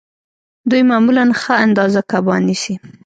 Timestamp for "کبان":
2.11-2.41